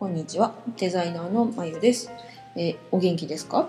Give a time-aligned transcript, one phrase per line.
[0.00, 0.54] こんにちは。
[0.78, 2.10] デザイナーのまゆです、
[2.56, 3.68] えーお元気ですか？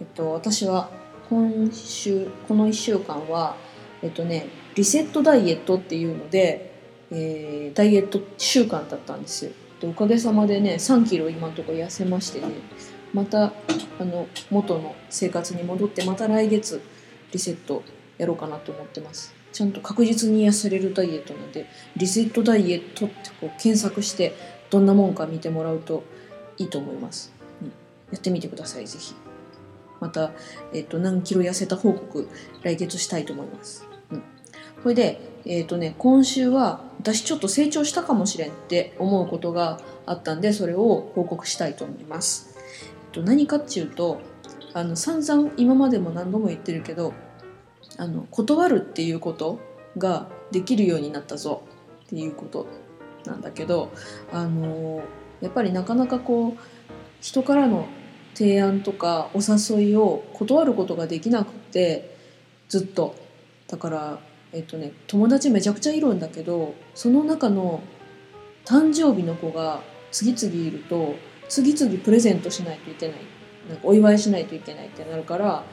[0.00, 0.90] えっと私は
[1.28, 3.56] 今週この1週間は
[4.00, 6.72] えっとねリセットダイエットっていうので、
[7.10, 9.46] えーダイエット週間だったんです。
[9.46, 12.46] よでおかげさまでね3キロ今のとこ痩せましてね
[13.12, 13.46] また
[13.98, 16.80] あの元の生活に戻ってまた来月
[17.32, 17.82] リセット
[18.18, 19.34] やろうかなと思ってます。
[19.52, 26.04] ちゃんと確実に痩せれるダイエットなんでリセットダイエットってこう検索してどんなもんか見てもらうと
[26.58, 27.68] いいと思います、うん、
[28.12, 29.14] やってみてくださいぜひ。
[30.00, 30.32] また、
[30.72, 32.28] えっと何キロ痩せた報告
[32.62, 34.22] 来月したいと思います、うん、
[34.82, 44.20] これでえっ、とね今週は私ちょっと成長したかもしれんって思うことがあったんでそれを報告したいと思います、えっと、何かっていうと
[44.74, 47.14] あの散々今までも何度も言ってるけど
[47.96, 49.60] あの断るっていうこと
[49.96, 51.62] ができるようになったぞ
[52.06, 52.66] っていうこと。
[53.26, 53.92] なんだけど
[54.32, 55.02] あの
[55.40, 56.60] やっぱりなかなかこう
[57.20, 57.86] 人からの
[58.34, 62.16] 提案とかお誘いを断ることができなくて
[62.68, 63.14] ずっと。
[63.68, 64.20] だから
[64.52, 67.82] えっとね友達めちゃくちゃいるんだけどその中の
[68.64, 69.80] 誕生日の子が
[70.12, 71.16] 次々いると
[71.48, 73.16] 次々プレゼントしないといけない。
[73.68, 75.64] なんかお祝いしないといけないってなるから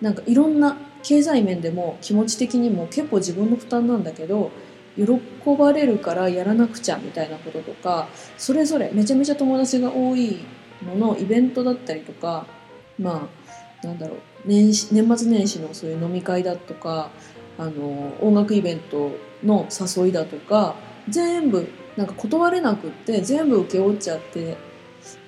[0.00, 4.50] なんかいろんな経済面でも気持ち的にも結構自分の負担なんだけど
[4.96, 10.38] 喜ばれるからやらなくちゃみたいなこととかそれぞれめちゃめちゃ友達が多い
[10.84, 12.46] ののイベントだったりとか
[12.98, 13.28] ま
[13.82, 17.10] あなんだろう年年末年始のそういう飲み会だとか
[17.58, 20.76] あの音楽イベントの誘いだとか
[21.08, 24.56] 全部なんか断れなくって全部請け負っちゃって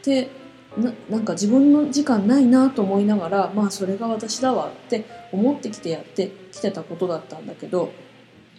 [0.03, 0.31] で
[0.77, 7.93] ななんか自分の時間ないなと思いながらまあそれが私だわって思ってきてやってきてたことだったんだけど、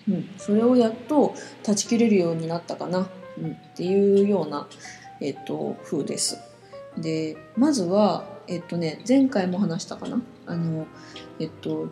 [0.09, 4.67] うん、それをやっと断ち切れるようになったかな、うん、っていうような、
[5.21, 6.39] えっと風です。
[6.97, 10.87] でまずは、えっとね、前回も話したかなあの、
[11.39, 11.89] えっと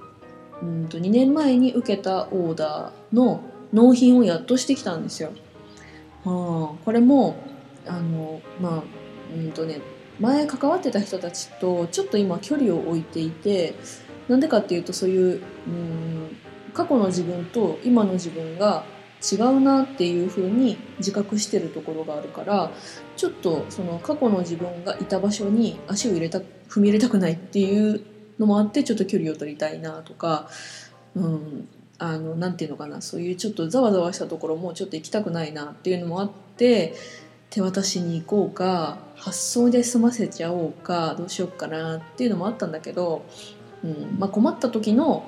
[0.61, 3.41] うんと2年前に受けたオーダーの
[3.73, 5.31] 納品をやっとしてきたんですよ。
[6.23, 7.35] はあ、これも
[7.85, 8.83] あのまあ
[9.35, 9.81] うんとね
[10.19, 13.75] 前関わってた人たちとちょっと今距離を置いていて
[14.27, 16.37] なんでかっていうとそういううん
[16.75, 18.83] 過去の自分と今の自分が
[19.23, 22.71] 違うなっていう風に自覚してるところがあるから
[23.15, 28.01] ちょっとその過去の自分がいた場所に足を入れた踏み入れたくないっていう
[28.37, 30.49] のもあってちょっと距離を取りたいなとか、
[31.15, 36.93] うん、あのなていうのかなそういうちょっとざわざわしたところもちょっと行きたくないなっていうのもあって
[37.49, 43.25] 手渡しに行こうか発送で済ませちゃおうかどうしようかなっていうのもあったんだけど、
[43.83, 45.23] うんまあ、困った時の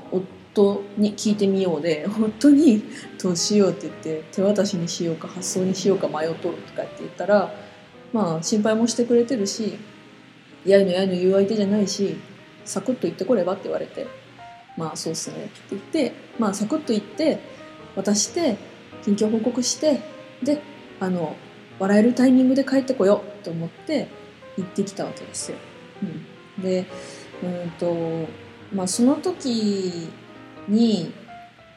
[0.58, 2.84] 夫に聞いてみようで 夫に
[3.22, 7.54] どうしようって言って手渡しにしようか発送にしようか迷っとるとかって言ったら
[8.14, 9.78] まあ心配もしてくれてるし
[10.66, 12.18] やいのやいの言う相手じゃないし
[12.66, 14.08] サクッと言ってこればって言われて
[14.76, 17.40] まあそうっすねって言ってまあサクッと言って
[17.96, 18.58] 渡して
[19.04, 20.02] 近況報告して
[20.44, 20.62] で
[21.00, 21.36] あの
[21.80, 24.08] 笑えるタイミングで帰ってこようと思って
[24.58, 25.58] 行ってきたわけですよ。
[26.58, 26.86] うん、で
[27.44, 28.28] うんと
[28.74, 30.10] まあその時
[30.68, 31.14] に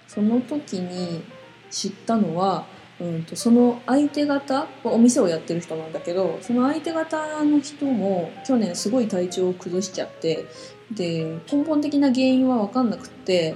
[0.07, 1.23] その時に
[1.71, 2.67] 知ったのは、
[3.01, 10.47] うん、とその相手方お店をやってる人なんだけどその相手方の人も去年すごい体調を崩しちゃって
[10.91, 13.55] で根本的な原因は分かんなくって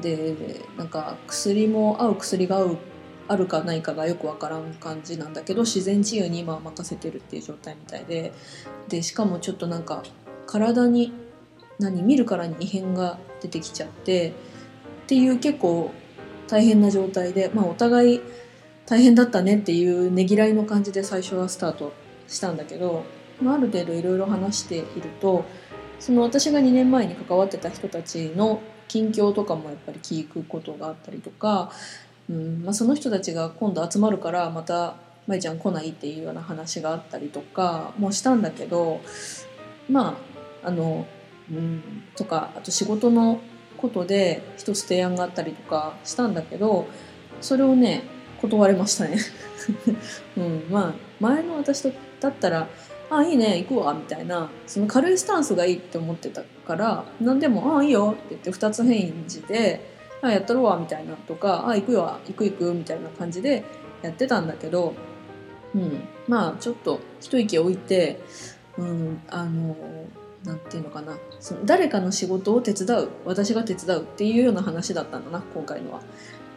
[0.00, 0.34] で
[0.76, 2.78] なんか薬も合う薬が合う
[3.26, 8.32] あるかないかがよくわからん感じなんだけど自然治癒に今は任せてるっていう状態みたいで
[8.88, 10.02] でしかもちょっとなんか
[10.46, 11.12] 体に
[11.78, 14.32] 何見るからに異変が出てきちゃって
[15.04, 15.92] っていう結構
[16.48, 18.20] 大変な状態で、まあ、お互い
[18.86, 21.92] 大変だったねっていうねぎらいの感じで最初はスタート
[22.28, 23.04] したんだけど、
[23.40, 25.44] まあ、ある程度いろいろ話していると
[26.00, 31.70] その私が2年前に関わってた人たちの近況とかもやっぱり聞くことがあったりとか、
[32.28, 34.96] うんまあ、その人たちが今度集まるからまた
[35.26, 39.00] 舞ちゃん来ないっていうような話があったりとかもしたんだけど
[39.88, 40.18] ま
[40.62, 41.06] ああの、
[41.50, 41.82] うん、
[42.16, 43.40] とかあと仕事の
[43.84, 46.86] ことで一つ提案があったりとかしたんだけど
[47.42, 48.02] それをね
[48.40, 49.18] 断れましたね。
[50.36, 51.82] うん、まあ前の私
[52.20, 52.66] だったら
[53.10, 59.80] 「あいいね行くわ」みたいなその軽いスタンスがいいって思ってたから何でも「ああいいよ」って言って2つ返事で
[60.22, 63.64] 「ああやったろわ」みたいなとか「ああ行くよ行く行く」みたいな感じで
[64.02, 64.94] やってたんだけど、
[65.74, 68.20] うん、まあちょっと一息置いて、
[68.78, 69.76] うん、あの
[70.44, 71.18] なんていうのかな。
[71.40, 73.08] その誰かの仕事を手伝う。
[73.24, 76.00] 私が手伝うっていうような話だったんだな今回のは。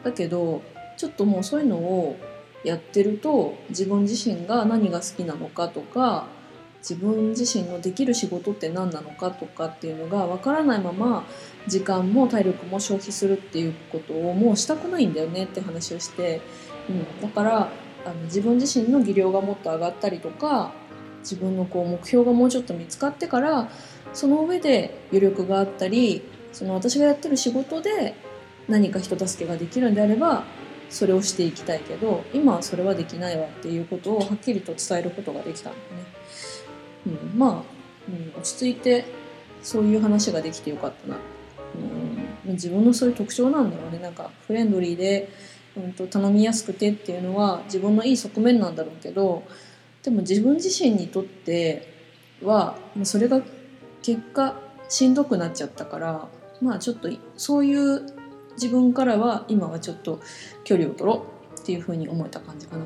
[0.03, 0.61] だけど
[0.97, 2.17] ちょっともうそういうのを
[2.63, 6.27] やってると自分自身が何が好きなのかとか
[6.79, 11.25] 自分自身のできる仕事って何なのかとかっていうのが分からないまま
[11.67, 16.41] 時間も体力も消費するっていうことをもうしたくないんだよねって話をして、
[16.89, 17.69] うん、だから
[18.05, 20.71] あの自分自身の技量がもっと上がったりとか
[21.21, 23.69] 自分のこう目標がもうちょっと見つかってから
[24.13, 26.21] その上で余力があったり
[26.53, 28.15] その私がやってる仕事で
[28.67, 30.43] 何か人助けができるんであれば
[30.89, 35.83] それをしていきたいけど今はそれはできないわっていうことをはっきりと伝えることができたんだね。
[37.33, 37.51] うん、まあ、
[38.09, 39.05] うん、落ち着いて
[39.61, 41.17] そういう話ができてよかったな。
[42.45, 45.29] うん、自分のそういう特徴なんだろうねなんかフレンドリーで、
[45.75, 49.43] うん、と頼みやすくてっていうのは自分のいい側面なんだろうけど
[50.03, 51.93] でも自分自身にとって
[52.43, 53.41] はそれが
[54.01, 54.55] 結果
[54.89, 56.27] しんどくなっちゃったから
[56.61, 58.05] まあちょっとそういう
[58.53, 60.19] 自分からは今はちょっと
[60.63, 62.85] 距離を取ろうっていうふうに思えた感じかな。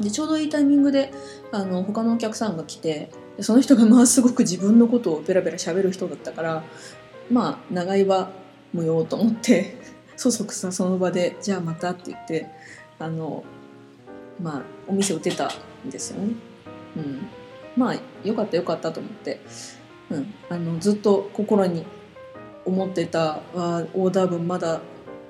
[0.00, 1.12] でちょうどいいタイミングで
[1.52, 6.64] あの他のお客さんが来てその人がまあすごく自分のことをベラベラ喋る人だったから
[7.30, 8.30] まあ長い場
[8.74, 9.76] 無用と思って
[10.16, 12.46] そそくさその場で「じゃあまた」って言って
[12.98, 13.44] あの
[14.40, 15.50] まあお店を出た
[15.86, 16.34] んですよね。
[16.96, 17.28] うん、
[17.76, 17.96] まあ
[18.26, 19.40] よかったよかったと思って、
[20.10, 21.84] うん、あのずっと心に
[22.64, 24.80] 思ってたわオーダー分まだ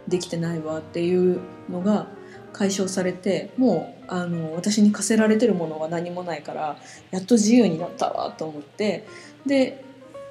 [0.09, 2.07] できてないわっていうのが
[2.53, 6.79] 解消されてもうあの私に課せられてるものは何もないから
[7.11, 9.07] やっと自由になったわと思って
[9.45, 9.85] で、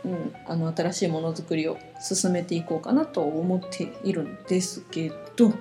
[0.04, 5.54] うん、あの新しいものづくりを進めていこうかなと思っているんですけど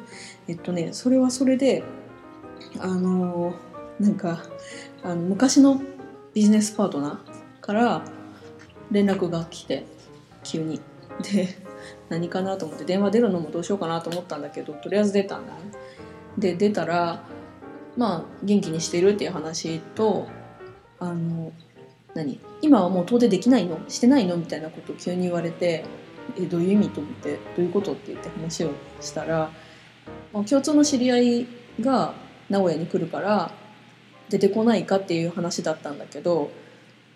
[0.49, 1.83] えっとねそれはそれで
[2.79, 3.55] あの
[4.01, 4.43] なんか
[5.03, 5.81] あの昔の
[6.35, 8.05] ビジネスパートナーから
[8.91, 9.85] 連絡が来て
[10.43, 10.81] 急に。
[11.23, 11.49] で
[12.09, 15.53] 何かなと思って電話出るのもどうしようかなと思ったんだけどとりあえず出たんだ。
[15.53, 15.59] ね
[16.37, 17.23] で出たら
[17.97, 20.27] まあ元気にしてるっていう話と
[20.99, 21.53] あの
[22.15, 23.79] 何今はもう遠出できないの？
[23.89, 24.37] してないの？
[24.37, 25.85] みたいなことを急に言われて
[26.37, 26.89] えどういう意味？
[26.91, 27.93] と思ってどういうこと？
[27.93, 28.71] って言って話を
[29.01, 29.53] したら、
[30.33, 31.47] まあ、共通の知り合い
[31.81, 32.15] が
[32.51, 33.51] 名古屋に来るから
[34.29, 36.51] 出てこないかっていう話だったんだけど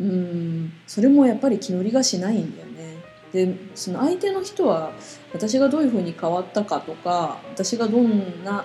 [0.00, 2.98] うんそれもやっぱり気乗りがしないんだよね。
[3.32, 4.92] でその相手の人は
[5.34, 8.64] 私がどういうふうに変わったかとか私がどんな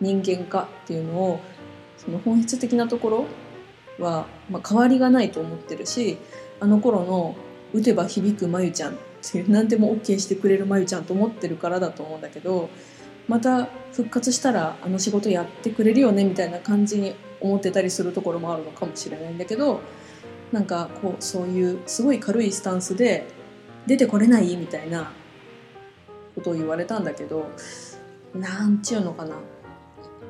[0.00, 1.40] 人間かっていうのを
[1.98, 3.26] その本質的なところ
[3.98, 6.16] は、まあ、変わりがないと思ってるし
[6.58, 7.36] あの頃の
[7.74, 12.70] 打てば響くまゆちゃんっていう何でも OK してくれるまゆちゃんと思ってるからだと思うんだけど
[13.28, 19.80] また復活したらあの仕事やってくれるよねみたいな感じに思ってたりするところもあるのかもしれないんだけど
[20.50, 23.26] なんかこうそういうすごい軽いスタンスで
[23.86, 25.12] 出てこれないみたいな
[26.34, 27.50] ことを言われたんだけど
[28.34, 29.36] なんちゅうのかな。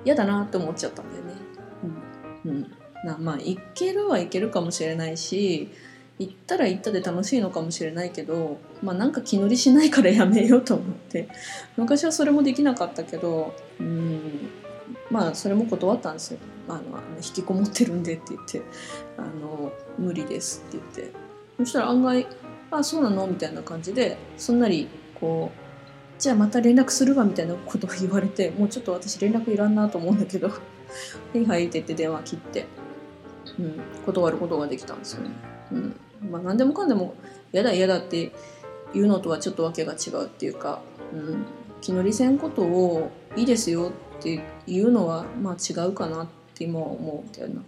[0.05, 1.35] 嫌だなって思っちゃったんだよね。
[2.45, 2.63] うん、うん、
[3.05, 5.71] なまあいけるはいけるかもしれないし
[6.23, 11.29] 行ったら行ったで楽しいのかもしれないけどまあなんか気乗りしないからやめようと思って。
[11.77, 14.51] 昔はそれもできなかったけどうん
[15.11, 16.39] まあそれも断ったんですよ。
[16.69, 16.81] あの
[17.17, 18.63] 引きこもってるんでって言って。
[19.17, 21.13] あの無理ですって言って。
[21.59, 22.27] そしたら案外
[22.71, 25.63] あそうなのみたいな感じですんなりこう
[26.21, 30.55] じゃあまた連絡するわみたいなことを言われてもうちょっと私連絡いらんなと思うんだけど「は
[31.35, 32.67] いはい」って言って電話切って、
[33.59, 35.31] うん、断ることができたんですよね。
[35.73, 35.97] うん。
[36.31, 37.15] まあ、何でもかんでも
[37.53, 38.33] 嫌だ嫌だって
[38.95, 40.81] 言うのとはちょっとわけが違うっていうか、
[41.13, 41.45] うん、
[41.81, 47.63] 気乗りせんことをいいですよっていうのはまあ違うかなって今は思うみたいな。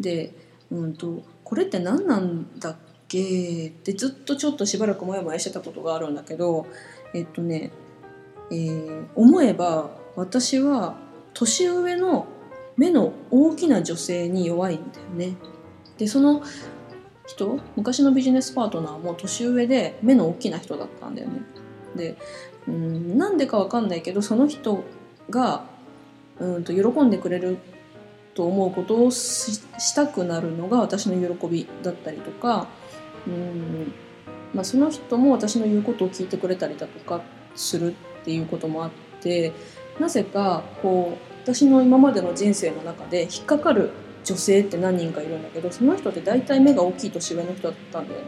[0.00, 0.32] で、
[0.70, 2.76] うんと、これって何なんだっ
[3.08, 3.68] け？
[3.68, 6.66] ってずっとちょっとしばらくモヤモヤしてたことがあるんだけど
[7.12, 7.70] えっとね、
[8.50, 10.96] えー、思えば私は
[11.34, 12.26] 年上の
[12.78, 15.36] 目の大きな女性に弱いんだよね。
[15.98, 16.42] でその
[17.32, 21.42] 人昔のビジネスパートナーも年上で目の大きな人だったんだよね。
[21.96, 22.16] で
[22.68, 24.84] うんなんでかわかんないけどその人
[25.30, 25.64] が
[26.38, 27.58] うんと喜んでくれる
[28.34, 32.66] と思うことをしたくなるのが私の喜びだったりとか
[33.26, 33.92] うん、
[34.54, 37.22] まあ、その人も私の言うことを聞いてくれたりだとか
[37.54, 39.52] するっていうこともあって
[40.00, 43.90] なぜかこう私の今までの人生の中で引っかかる
[44.24, 48.26] 女性って何人かいるんだけどその人って大体目が大きい年上の人だったんだよね。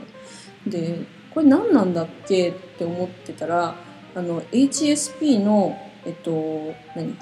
[0.67, 0.99] で
[1.33, 2.51] これ何なんだっけ？
[2.51, 3.75] って思ってたら
[4.15, 7.17] あの HSP のえっと何？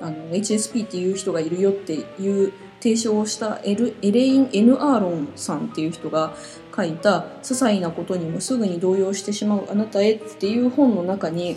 [0.00, 6.34] あの HSP っていう人がいるよっていう提唱をしたエルエレイン・エヌ・アーロンさんっていう人が
[6.76, 11.56] 書いた「些細なことにもすぐに動揺してしまうあなたへ」っていう本の中に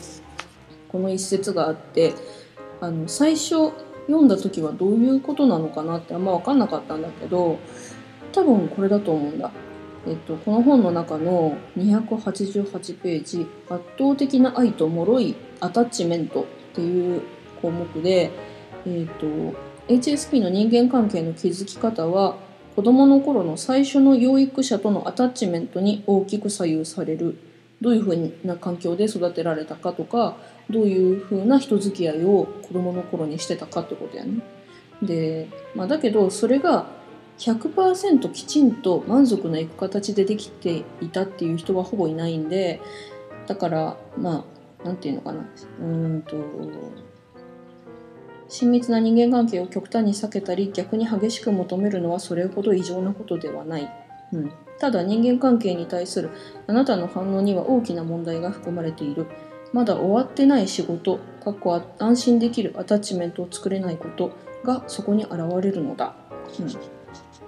[0.89, 2.13] この一節があって
[2.79, 3.71] あの最初
[4.07, 7.59] 読んだ時はどういうことなのかなってあんま分かんなかったんだけど
[8.31, 9.51] 多分これだと思うんだ。
[10.07, 17.21] えっと、この本の中の288ページ「圧倒的な愛と脆いアタッチメント」っていう
[17.61, 18.31] 項目で、
[18.87, 19.27] えっと、
[19.93, 22.37] HSP の人間関係の築き方は
[22.75, 27.37] 子どもの頃の最初の養育者とのアタッチメントに大きく左右される
[27.81, 30.37] どういうふうな環境で育てられたかとか
[30.69, 34.41] どういうふうな人付き合いを子どもの頃にしてたかってことやね。
[35.01, 36.85] で、まあ、だけどそれが
[37.39, 42.79] 100%きちんと満足のいく形でできていたっていう人はほぼいないんで
[43.47, 44.45] だからま
[44.83, 45.45] あなんていうのかな。
[45.81, 46.35] うんと
[48.47, 53.89] 親密な人間関係を極端に避けたり逆に激しく求めるのはそれほど異常なことではない、
[54.33, 56.31] うん、ただ人間関係に対する
[56.65, 59.27] あなたの反応には大きな問題が含まれている
[59.73, 66.15] まだ終わってない仕事かっこ安心できるアタッチメントを作れないことがそこに現れるのだ、
[66.59, 66.67] うん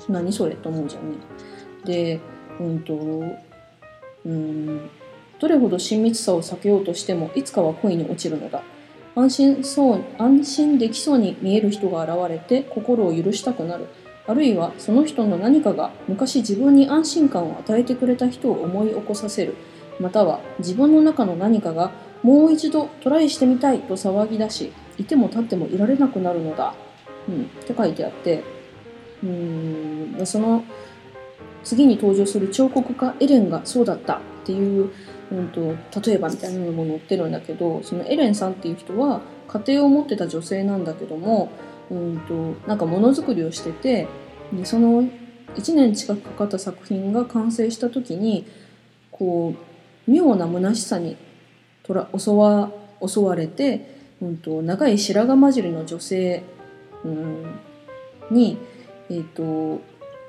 [0.10, 1.18] 何それと思うじゃんね。
[1.86, 2.20] で、
[2.60, 2.94] うんと、
[4.25, 4.90] うん、
[5.40, 8.63] どれほど親密さを避けようとしてもいつかは恋に落ちるのだ。
[9.16, 13.88] 安心そう安心できそうに見える人が現れて心を許したくなる。
[14.25, 19.56] あるいはその人の何かが昔自分に安心感を与えてくれた人を思い起こさせる。
[20.00, 21.92] または自分の中の何かが
[22.24, 26.74] もう一度トライしてみたいと騒ぎ出し、いても立ってもいられなくなるのだ。
[27.27, 28.44] うん、って書いてあって、
[29.24, 30.63] うーんその
[31.63, 34.92] 次に登場する彫刻家エレンがそうだったっていう、
[35.32, 35.75] うんと、
[36.06, 41.50] 例えばみたいなのも載ってるんだけどそのエレンさんっていう人は家庭を持ってた女性なんだけども、
[41.96, 44.08] うんと、なんかものづくりをしてて
[44.52, 45.04] でその
[45.56, 48.46] 1年近くかかった作品が完成した時に
[49.12, 49.54] こ
[50.08, 51.16] う妙な虚しさに
[51.84, 52.72] とら襲わ
[53.06, 56.44] 襲われて、うんと、長い白髪交じりの女性、
[57.04, 57.60] うん、
[58.32, 58.58] に
[59.10, 59.82] えーと、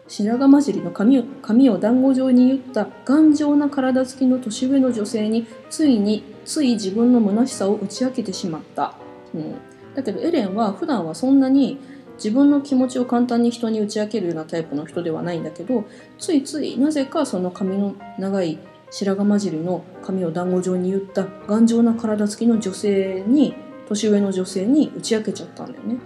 [0.08, 8.94] 白髪混じりの髪を髪を団子状に言った頑丈な体つきの年上の女性についについ自分の虚しさを打ち明けてしまった、
[9.34, 9.54] うん、
[9.94, 11.78] だけどエレンは普段はそんなに
[12.16, 15.84] 自分の気持ちを簡単に人に打ち明けるようなタイプの人ではないんだけど
[16.18, 18.58] ついついなぜかその髪の長い
[18.90, 23.54] 白髪混じりの髪を団子状に言った頑丈な体つきの女性に
[23.88, 25.96] 年上の女性に打ち明けちゃったんだよね。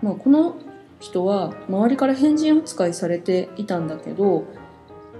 [0.00, 0.56] まあ、この
[1.00, 4.44] 人は周りから変人扱いされていたんだけど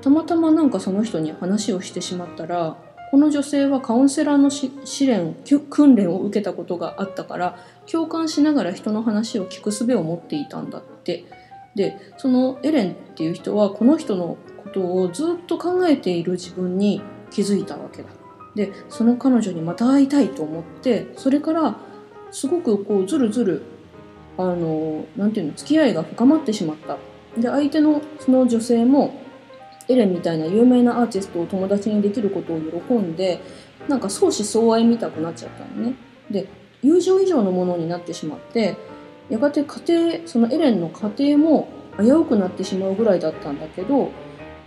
[0.00, 2.76] たまたまなんかその人に話をしてしまったら
[3.12, 5.36] この女性はカウンセラーの試練
[5.68, 11.24] 訓練を受けたことがあったから共感しながら人の話を聞く術を持っていたんだって。
[11.74, 18.08] でそのエレンっていう人はこの人のことをずっと考えている自分に気づいたわけだ。
[18.54, 21.76] でその彼女にまた会いたいと思ってそれから
[22.30, 23.62] すごくこうずるずる
[24.38, 26.96] あのなんていうの付き合いが深まってしまった。
[27.38, 29.21] で相手のその女性も
[29.92, 33.40] エレンみたいな有名なアーティストを友達にできることを喜んで
[33.88, 35.94] なんか相思相愛見たくなっちゃったのね。
[36.30, 36.48] で
[36.82, 38.76] 友情以上のものになってしまって
[39.30, 41.68] やがて家庭そのエレンの家庭も
[41.98, 44.10] 危うくなってしまうぐらいだったんだけど、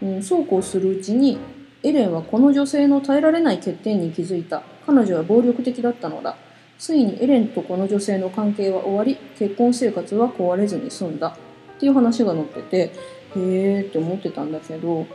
[0.01, 1.37] うん、そうこうするうちに
[1.83, 4.63] エレンはこの女性の耐えられない欠点に気づいた。
[4.85, 6.35] 彼女は暴力的だったのだ。
[6.77, 11.37] ついにエレンとこの女性の関係は終わり結婚生活は壊れずに済んだ。
[11.75, 12.91] っていう話が載ってて
[13.35, 15.05] へえって思ってたんだけど、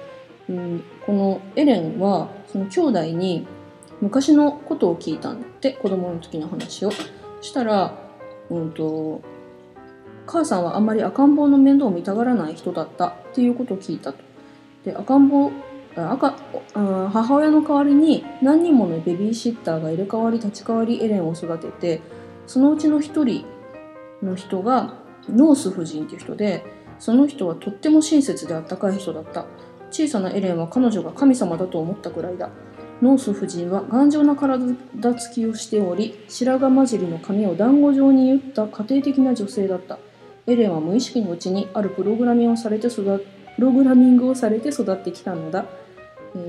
[0.49, 3.47] うん、このエレンはその兄弟に
[4.01, 6.91] 昔のことを聞いたんだって子供の時の話を。
[7.41, 7.95] したら、
[8.51, 9.23] うんと、
[10.27, 14.23] 母さんはあんまり赤ん坊の面倒を見たがらない人だったっていうことを聞いたと。
[14.85, 15.51] で赤ん坊
[15.97, 16.35] 赤
[16.75, 22.01] 母親の代わりに何人ものベビーシッターが入れ替わり立ち替わりエレンを育てて
[22.47, 23.45] そのうちの一人
[24.23, 24.95] の人が
[25.29, 26.65] ノース夫人っていう人で
[27.01, 29.47] その人はとっても親切であったかい人だった。
[29.91, 32.51] 小さなエレンは彼女が神様だと思ったくらいだ。
[33.03, 34.63] ノース夫人は頑丈な体
[35.15, 39.99] つきをしており白髪混じりの髪を団子状に結った家庭的な女性だった。
[40.47, 43.25] エレンは無意識のうちにあるプログラミングをされて育
[43.57, 45.67] プログラミングをされて育ってきたのだ。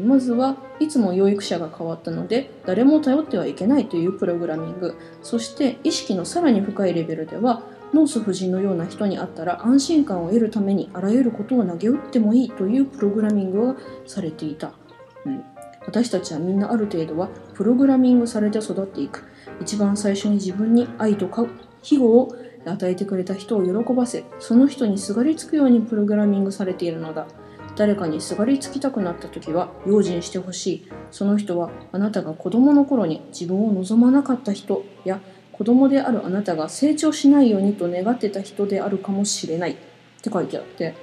[0.04, 4.96] まずはいつも養育者が変わったので誰も頼ってはいけないというプログラミング。
[5.24, 7.64] そして意識のさらに深いレベルでは
[7.94, 13.76] ノース夫人のような人に会ったら安心感を得るためにあらゆることを投げ打ってもいいというプログラミングが
[14.08, 14.74] されていた、
[15.26, 15.44] うん、
[15.86, 19.26] 私たちはみんなある程度はプログラミングされて育っていく。
[19.60, 27.28] 一番最初に自分に愛と庇護を与えてくれた人を喜ばせその人にすがりつくようにプログラミングされているのだ。
[27.76, 30.88] 誰かにすがりつきたくなった時は用心してほしい。
[31.10, 35.22] その人はあなたが子供の頃に自分を望まなかった人や
[35.62, 39.74] 子供であるあなたが成長しないようにと願ってた人であるかもしれない。
[39.74, 39.76] っ
[40.24, 40.96] て書いてあって。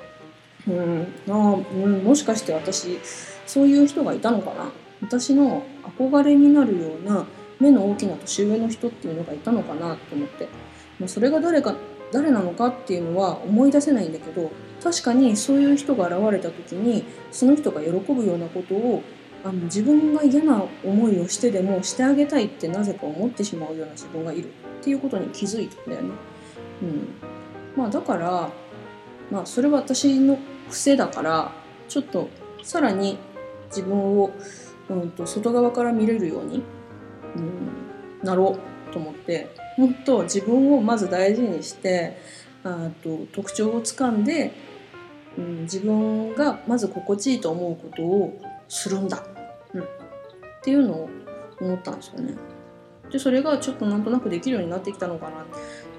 [0.66, 1.06] うん。
[1.28, 2.98] あ、うん、もしかして私
[3.46, 4.72] そういう人がいたのかな。
[5.00, 5.62] 私の
[5.96, 7.24] 憧れになるような
[7.60, 10.48] 目の大きな年上の人っていうのがいたのかなと思って、
[10.98, 11.76] まあ、それが誰か
[12.10, 14.50] 誰なのかっていうのは思い出せないんだけど
[14.82, 19.04] 確かにそういう人が現れた時にその人が喜ぶようなことを
[19.45, 24.50] あの自分が嫌な思いをしてでもしてあげたいってなぜか思ってしまうような自分がいるっ
[24.83, 26.11] ていうことに気づいたんだよね。
[26.83, 27.09] うん、
[27.76, 28.50] まあだから
[29.30, 31.52] まあそれは私の癖だから
[31.88, 32.28] ちょっと
[32.62, 33.18] さらに
[33.68, 34.30] 自分を、
[34.88, 36.62] うんと、外側から見れるように、
[37.37, 38.59] うん、なろ
[38.90, 42.18] うと思ってもっと自分をまず大事にして
[42.64, 44.52] あと特徴をつかんで、
[45.37, 49.25] うん、自分がまず心地いいと思うことをするんだ、
[49.75, 49.84] うん、っ
[50.62, 51.10] ていうのを
[51.60, 52.34] 思ったんですよね。
[53.10, 55.46] でそれがちょっとなんとなくできるようになってきたのかな。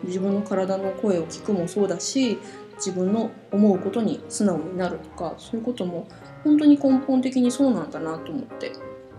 [0.03, 2.37] 自分の体の声を聞くもそうだし
[2.77, 6.07] 自分の思うことに素直になるとかそういうことも
[6.45, 8.71] 本当に根本的にそうなんだなと思って。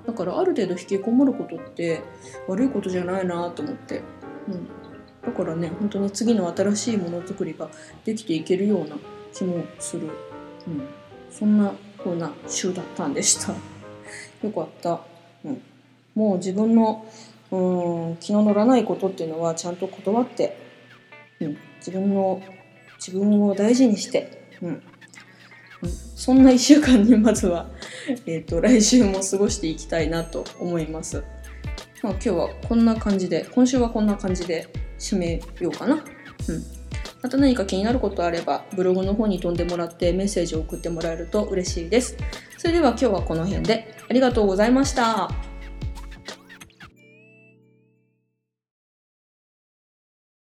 [0.07, 2.01] だからある程度引きこもることって
[2.49, 4.03] 悪いことじゃないなと思って、
[4.49, 4.67] うん、
[5.23, 7.69] だからね本当に次の新しいものづくりが
[8.05, 8.97] できていけるような
[9.33, 10.09] 気もする、
[10.67, 10.89] うん、
[11.31, 11.73] そんな
[12.05, 13.55] 風な週だったんでした。
[14.43, 15.01] よかった、
[15.45, 15.63] うん、
[16.15, 17.07] もう自分の
[17.51, 20.57] うん気の乗らないことっていうのはちゃんと断って、
[21.41, 22.41] うん、自分の
[22.99, 24.83] 自分を大事にして、うん。
[26.15, 27.71] そんな1週間にまずは、
[28.27, 31.25] えーと、来週も過ごしていきたいなと思います。
[32.03, 35.95] まあ、今日はこんな感じで今週はこんな感じで締めようかな。
[35.95, 36.80] うん。
[37.23, 42.17] また何か気になることあればブログの方に飛んでもらってメッセージを送ってもらえると嬉しいです。
[42.59, 45.50] それでは今日はこの辺でありがとうございました。